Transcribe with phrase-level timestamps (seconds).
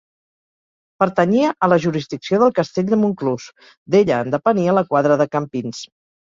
[1.03, 3.47] Pertanyia a la jurisdicció del castell de Montclús;
[3.97, 5.89] d'ella en depenia la quadra de Campins.